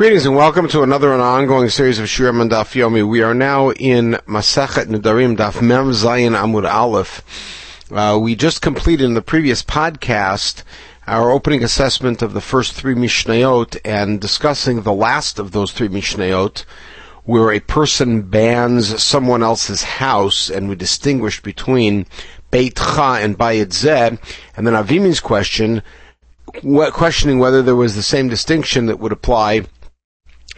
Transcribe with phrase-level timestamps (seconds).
[0.00, 3.06] Greetings and welcome to another and ongoing series of Shiurim and Daf Yomi.
[3.06, 7.22] We are now in Masachet Nedarim Daf Mem Zayin Amud Aleph.
[7.92, 10.62] Uh, we just completed in the previous podcast
[11.06, 15.88] our opening assessment of the first three Mishnayot and discussing the last of those three
[15.88, 16.64] Mishnayot,
[17.24, 22.06] where a person bans someone else's house, and we distinguished between
[22.50, 24.18] Beit Cha and Bayit Zeh,
[24.56, 25.82] and then Avimi's question,
[26.94, 29.66] questioning whether there was the same distinction that would apply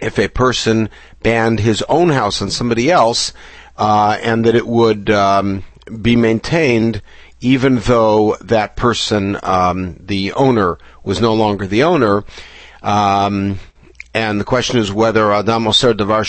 [0.03, 0.91] if a person
[1.23, 3.33] banned his own house on somebody else,
[3.77, 5.65] uh, and that it would um,
[6.01, 7.03] be maintained
[7.43, 12.25] even though that person, um, the owner, was no longer the owner.
[12.83, 13.59] Um,
[14.15, 16.25] and the question is whether Adam Oser Davar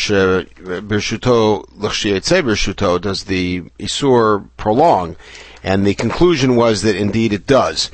[0.82, 5.16] Birshuto Birshuto does the Isur prolong?
[5.64, 7.92] And the conclusion was that indeed it does.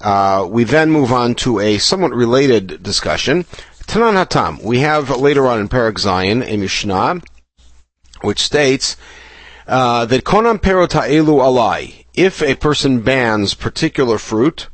[0.00, 3.46] Uh, we then move on to a somewhat related discussion.
[3.86, 4.62] Tanan Hatam.
[4.62, 7.20] We have later on in Parak Zayin a Mishnah
[8.22, 8.96] which states
[9.66, 12.04] uh, that Konam Perota Elu Alai.
[12.14, 14.68] If a person bans particular fruit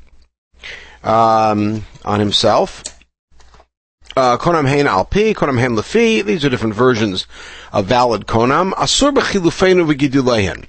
[1.02, 2.84] um, on himself,
[4.16, 6.24] uh, konam hein alpi, konam hein lefi.
[6.24, 7.26] These are different versions
[7.72, 8.72] of valid konam.
[8.74, 10.66] Asur b'chilufeinu v'gidulehen.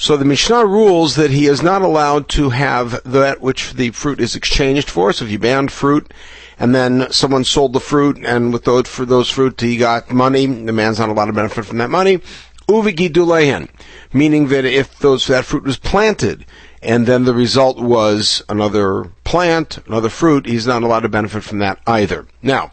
[0.00, 4.20] So the Mishnah rules that he is not allowed to have that which the fruit
[4.20, 5.12] is exchanged for.
[5.12, 6.14] So if you banned fruit
[6.56, 10.46] and then someone sold the fruit and with those, for those fruit he got money,
[10.46, 12.20] the man's not allowed to benefit from that money.
[12.68, 13.70] Uvigidulehen,
[14.12, 16.46] meaning that if those, that fruit was planted
[16.80, 21.58] and then the result was another plant, another fruit, he's not allowed to benefit from
[21.58, 22.24] that either.
[22.40, 22.70] Now,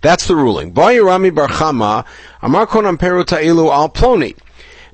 [0.00, 0.72] that's the ruling.
[0.72, 2.06] Bayirami Barchama,
[2.40, 4.34] Konam Peru Ta'ilu Al Ploni.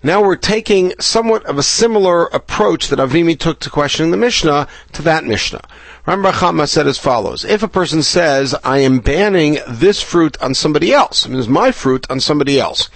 [0.05, 4.67] Now we're taking somewhat of a similar approach that Avimi took to questioning the Mishnah
[4.95, 5.61] to that Mishnah.
[6.06, 10.36] Rami bar Chama said as follows: If a person says, "I am banning this fruit
[10.42, 12.91] on somebody else," I mean, it's my fruit on somebody else,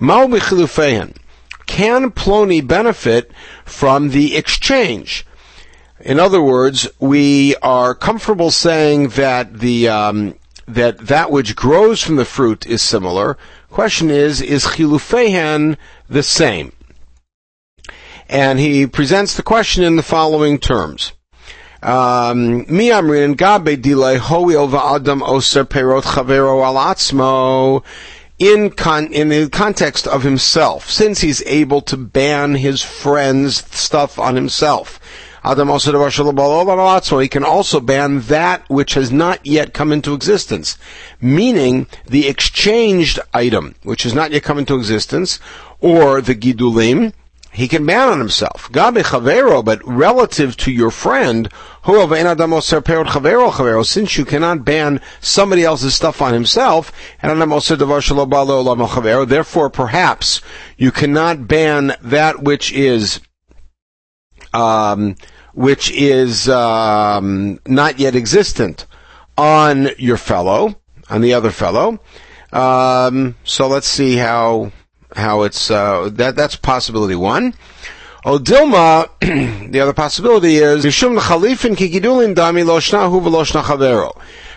[0.00, 0.32] can
[2.10, 3.30] Ploni benefit
[3.64, 5.24] from the exchange?
[6.00, 10.34] In other words, we are comfortable saying that the um,
[10.66, 13.38] that that which grows from the fruit is similar.
[13.70, 15.76] Question is, is chilufehen
[16.08, 16.72] the same?
[18.28, 21.12] And he presents the question in the following terms.
[21.82, 27.84] Um, Mi amrin gabe hoil va'adam oser perot chavero al atzmo
[28.38, 34.18] in con- in the context of himself, since he's able to ban his friend's stuff
[34.18, 35.00] on himself.
[35.48, 40.76] Adam also he can also ban that which has not yet come into existence,
[41.22, 45.40] meaning the exchanged item which has not yet come into existence,
[45.80, 47.14] or the gidulim,
[47.50, 48.68] he can ban on himself.
[48.72, 51.48] Gabe chavero, but relative to your friend,
[53.82, 56.92] since you cannot ban somebody else's stuff on himself,
[59.26, 60.42] therefore perhaps
[60.76, 63.20] you cannot ban that which is
[64.52, 65.16] um,
[65.58, 68.86] which is um, not yet existent
[69.36, 70.76] on your fellow,
[71.10, 71.98] on the other fellow.
[72.52, 74.70] Um, so let's see how
[75.16, 77.54] how it's uh, that that's possibility one.
[78.24, 79.08] Odilma,
[79.72, 80.84] the other possibility is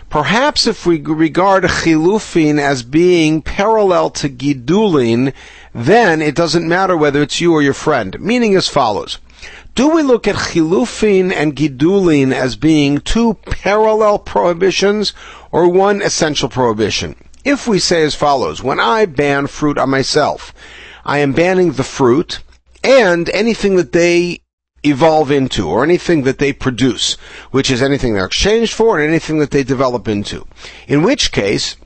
[0.08, 5.32] Perhaps if we regard chilufin as being parallel to gidulin,
[5.74, 8.20] then it doesn't matter whether it's you or your friend.
[8.20, 9.18] Meaning as follows.
[9.74, 15.14] Do we look at chilufin and gidulin as being two parallel prohibitions
[15.50, 17.16] or one essential prohibition?
[17.42, 20.52] If we say as follows, when I ban fruit on myself,
[21.06, 22.40] I am banning the fruit
[22.84, 24.42] and anything that they
[24.82, 27.14] evolve into or anything that they produce,
[27.50, 30.46] which is anything they're exchanged for and anything that they develop into.
[30.86, 31.76] In which case,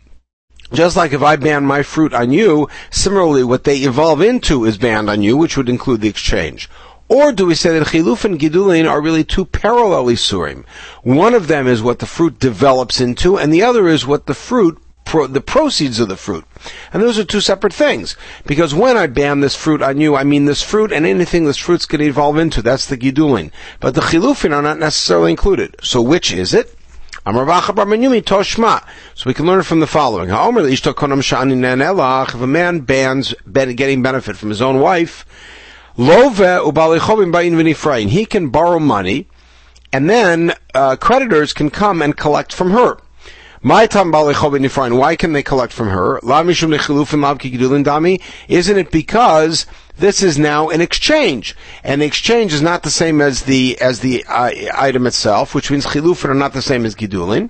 [0.73, 4.77] just like if I ban my fruit on you, similarly what they evolve into is
[4.77, 6.69] banned on you, which would include the exchange.
[7.09, 10.65] Or do we say that chiluf and gidulin are really two parallel isurim?
[11.03, 14.35] One of them is what the fruit develops into, and the other is what the
[14.35, 16.45] fruit pro- the proceeds of the fruit.
[16.93, 18.17] And those are two separate things.
[18.45, 21.57] Because when I ban this fruit on you, I mean this fruit and anything this
[21.57, 22.61] fruit's going to evolve into.
[22.61, 23.51] That's the gidulin.
[23.81, 25.77] But the chilufin are not necessarily included.
[25.83, 26.75] So which is it?
[27.25, 27.33] So
[29.27, 30.31] we can learn from the following.
[30.31, 35.27] If a man bans getting benefit from his own wife,
[38.11, 39.29] he can borrow money,
[39.93, 42.99] and then uh, creditors can come and collect from her.
[43.63, 46.21] Why can they collect from her?
[46.23, 46.73] Isn't
[48.79, 49.67] it because
[49.99, 54.01] this is now an exchange, and the exchange is not the same as the as
[54.01, 57.49] the uh, item itself, which means chilufin are not the same as gidulin.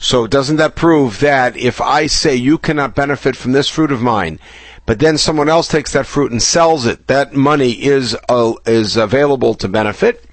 [0.00, 4.02] So doesn't that prove that if I say you cannot benefit from this fruit of
[4.02, 4.40] mine,
[4.88, 8.96] but then someone else takes that fruit and sells it, that money is uh, is
[8.96, 10.24] available to benefit?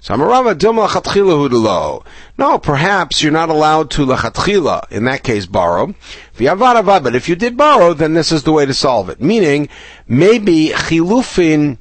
[0.00, 2.06] So Amarava Dilma Hudelo.
[2.38, 5.94] No, perhaps you're not allowed to lachatchila, in that case borrow.
[6.38, 9.20] But if you did borrow, then this is the way to solve it.
[9.20, 9.68] Meaning,
[10.06, 11.76] maybe chilufin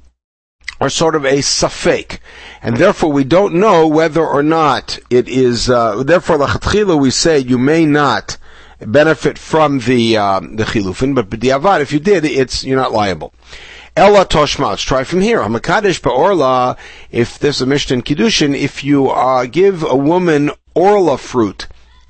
[0.82, 2.20] are sort of a safek,
[2.62, 5.70] and therefore we don't know whether or not it is.
[5.70, 8.38] Uh, therefore, lachatchila we say you may not
[8.80, 13.34] benefit from the um, the chilufin, but b'diavad, if you did, it's you're not liable.
[13.96, 14.70] Ella Toshma.
[14.70, 15.40] Let's try from here.
[15.40, 16.78] Hamakadesh Ba'orla,
[17.10, 21.66] if there's a Mishnah in Kiddushin, if you uh, give a woman Orla fruit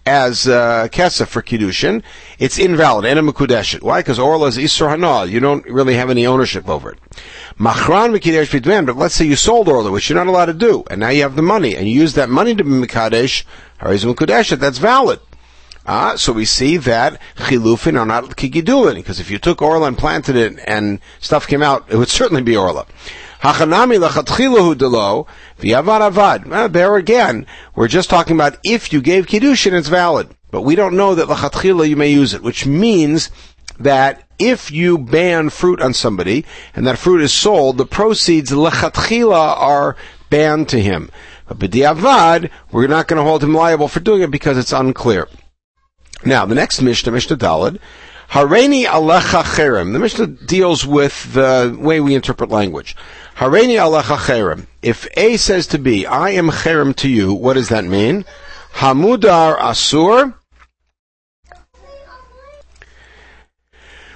[0.05, 2.03] as uh, kesef for Kiddushin,
[2.39, 3.05] it's invalid.
[3.05, 3.99] And a Why?
[3.99, 5.25] Because Orla is Isra Hana.
[5.31, 6.99] You don't really have any ownership over it.
[7.57, 10.83] Machran Mekadesh Bidwan, but let's say you sold Orla, which you're not allowed to do,
[10.89, 13.45] and now you have the money, and you use that money to be Mekadesh,
[13.79, 15.21] Harizim Mekudeshet, that's valid.
[15.87, 19.97] Uh, so we see that chilufin are not kigidulin, because if you took orla and
[19.97, 22.85] planted it and stuff came out, it would certainly be orla.
[23.41, 25.27] Hachanami lachatchilahu delo
[25.59, 26.73] v'yavad avad.
[26.73, 30.29] there again, we're just talking about if you gave kiddushin, it's valid.
[30.51, 33.29] But we don't know that lachatchila you may use it, which means
[33.79, 36.45] that if you ban fruit on somebody
[36.75, 39.95] and that fruit is sold, the proceeds lachatchila are
[40.29, 41.09] banned to him.
[41.47, 45.29] But b'diavad, we're not going to hold him liable for doing it because it's unclear.
[46.25, 47.79] Now, the next Mishnah, Mishnah Dalad,
[48.29, 49.93] Hareini alecha cherem.
[49.93, 52.95] The Mishnah deals with the way we interpret language.
[53.37, 54.67] Hareini alecha cherem.
[54.81, 58.25] If A says to B, I am cherem to you, what does that mean?
[58.73, 60.33] Hamudar asur.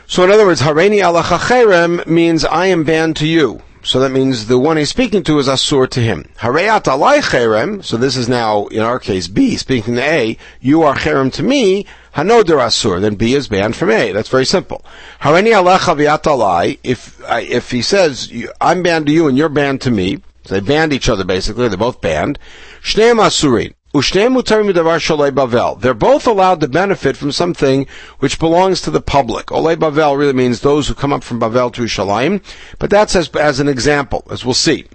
[0.07, 3.61] So in other words, Hareini alecha cherem means I am banned to you.
[3.83, 6.25] So that means the one he's speaking to is Asur to him.
[6.39, 10.83] Hareyat alai cherem, so this is now, in our case, B, speaking to A, you
[10.83, 14.11] are cherem to me, hanoder Asur, then B is banned from A.
[14.11, 14.85] That's very simple.
[15.21, 18.31] Hareni alecha alai, if, if he says,
[18.61, 21.67] I'm banned to you and you're banned to me, so they banned each other basically,
[21.67, 22.37] they're both banned,
[22.83, 23.73] shneim asurin.
[23.93, 27.87] They're both allowed to benefit from something
[28.19, 29.47] which belongs to the public.
[29.47, 32.41] Olei Bavel really means those who come up from Bavel to Shalim,
[32.79, 34.85] but that's as, as an example, as we'll see.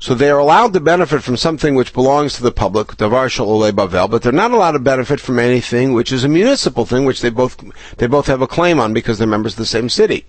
[0.00, 4.10] So they are allowed to benefit from something which belongs to the public, davar bavel,
[4.10, 7.30] but they're not allowed to benefit from anything which is a municipal thing, which they
[7.30, 7.62] both
[7.98, 10.24] they both have a claim on because they're members of the same city.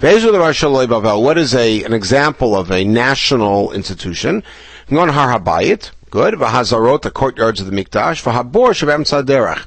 [0.00, 4.42] What is a an example of a national institution?
[4.90, 6.38] Har Habayit, good.
[6.38, 8.22] The courtyards of the Mikdash.
[8.22, 9.66] V'habor shabem tzadderach.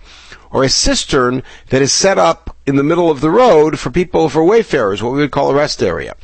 [0.51, 4.29] Or a cistern that is set up in the middle of the road for people,
[4.29, 6.15] for wayfarers, what we would call a rest area.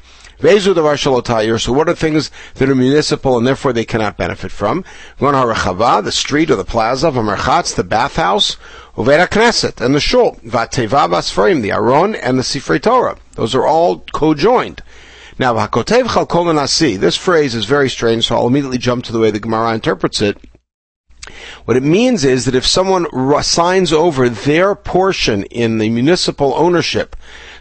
[0.43, 4.83] So what are things that are municipal and therefore they cannot benefit from?
[5.17, 7.11] The street or the plaza.
[7.11, 8.57] V'merchatz, the bathhouse.
[8.97, 10.35] Uveda Knesset and the Shul.
[10.45, 13.17] V'ateva basfarim, the Aron and the Sifrei Torah.
[13.35, 14.81] Those are all co-joined.
[15.39, 19.19] Now, Hakotev Chalkol Nasi, this phrase is very strange, so I'll immediately jump to the
[19.19, 20.37] way the Gemara interprets it.
[21.65, 23.07] What it means is that if someone
[23.41, 27.15] signs over their portion in the municipal ownership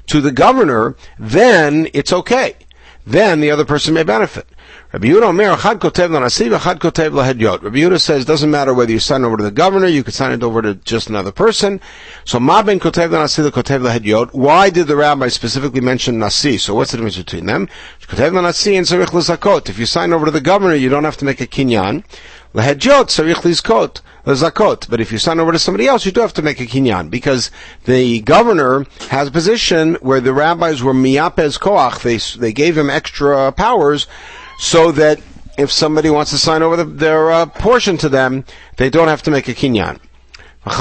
[0.09, 2.57] to the governor, then it's okay.
[3.07, 4.47] Then the other person may benefit.
[4.93, 7.63] Rabbi Yehuda Omer, Chad Kotev Lanasiv, Chad Kotev Lahedyot.
[7.63, 10.33] Rabbi Yehuda says, doesn't matter whether you sign over to the governor, you could sign
[10.33, 11.81] it over to just another person.
[12.27, 14.35] So, Ma ben Kotev Lanasiv, Kotev Lahedyot.
[14.35, 16.59] Why did the rabbi specifically mention Nasi?
[16.59, 17.71] So what's the difference between them?
[18.03, 19.71] Kotev Lanasi and Sarich Lizakot.
[19.71, 22.05] If you sign over to the governor, you don't have to make a kinyan.
[22.53, 24.03] Lahedyot, Sarich Lizkot.
[24.27, 24.91] Zakot.
[24.91, 27.11] But if you sign over to somebody else, you do have to make a kinyan
[27.11, 27.51] because
[27.87, 32.03] the governor has a position where the rabbis were miyapez koach.
[32.03, 34.07] They they gave him extra powers
[34.63, 35.21] so that
[35.59, 38.45] if somebody wants to sign over the, their uh, portion to them,
[38.77, 39.99] they don't have to make a kinyan.
[40.65, 40.73] And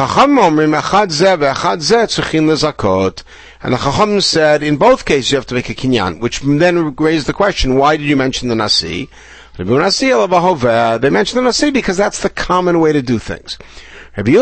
[3.74, 7.26] the Chacham said, in both cases you have to make a kinyan, which then raised
[7.26, 9.10] the question, why did you mention the Nasi?
[9.58, 13.58] They mentioned the Nasi because that's the common way to do things.
[14.14, 14.36] He said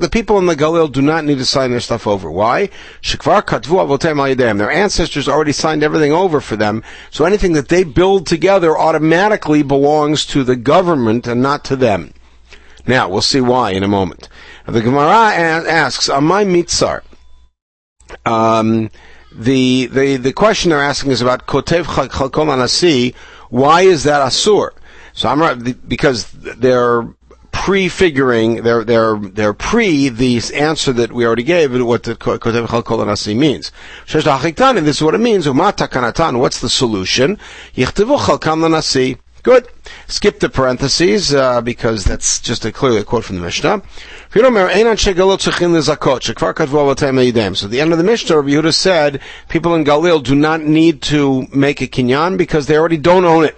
[0.00, 2.30] the people in the Galil do not need to sign their stuff over.
[2.30, 2.70] Why?
[3.02, 9.62] Their ancestors already signed everything over for them, so anything that they build together automatically
[9.62, 12.14] belongs to the government and not to them.
[12.86, 14.30] Now, we'll see why in a moment.
[14.66, 17.02] The Gemara asks, Amai Mitzar.
[18.24, 18.90] Um,
[19.34, 23.14] the, the, the question they're asking is about Kotev Chalkol Anasi.
[23.50, 24.70] Why is that Asur?
[25.12, 27.06] So I'm right, because they're
[27.64, 33.06] prefiguring, they're, they're, they're pre the answer that we already gave, what the Kotev Chalkol
[33.06, 33.72] Nasi means.
[34.12, 35.46] And this is what it means.
[35.46, 37.38] Umata Kanatan, what's the solution?
[37.74, 39.16] Yichtivu Chalkam Nasi.
[39.42, 39.66] Good.
[40.08, 43.80] Skip the parentheses uh, because that's just a, clearly a quote from the Mishnah.
[44.34, 44.56] So at the
[47.80, 51.80] end of the Mishnah, Rabbi Yehuda said people in Galil do not need to make
[51.80, 53.56] a kinyan because they already don't own it.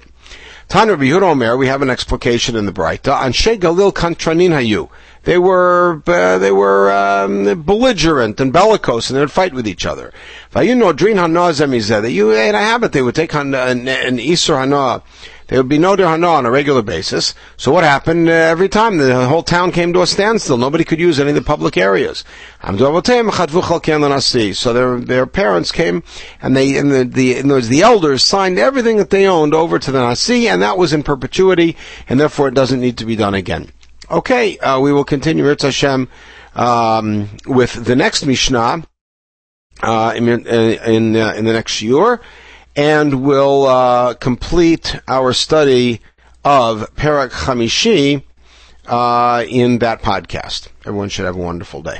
[0.69, 3.17] Tan Rabbi Yehuda Omer, we have an explication in the Braita.
[3.17, 4.89] Anshe Galil kantranin hayu.
[5.23, 9.87] They were uh, they were um, belligerent and bellicose, and they would fight with each
[9.87, 10.13] other.
[10.55, 15.03] Know, drin hanah You had a habit; they would take an, an isur hanah.
[15.49, 17.33] There would be no hana on a regular basis.
[17.57, 18.99] So what happened uh, every time?
[18.99, 20.57] The whole town came to a standstill.
[20.57, 22.25] Nobody could use any of the public areas.
[22.65, 23.01] So
[24.73, 26.03] their their parents came
[26.43, 29.79] and they and the the in those the elders signed everything that they owned over
[29.79, 31.77] to the Nasi, and that was in perpetuity,
[32.09, 33.71] and therefore it doesn't need to be done again.
[34.11, 36.09] Okay, uh, we will continue Ritz Hashem
[36.57, 38.83] um, with the next Mishnah
[39.83, 42.21] uh, in in, uh, in the next year,
[42.77, 46.01] and we'll uh, complete our study
[46.45, 48.23] of Perak Chamishi
[48.87, 50.69] uh, in that podcast.
[50.85, 51.99] Everyone should have a wonderful day.